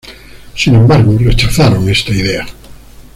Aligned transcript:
Sin 0.55 0.73
embargo 0.73 1.15
rechazaron 1.19 1.87
esta 1.87 2.11
idea. 2.11 2.43